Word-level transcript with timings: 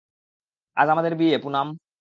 আজ 0.77 0.87
আমাদের 0.89 1.13
বিয়ে, 1.15 1.37
পুনাম। 1.37 1.67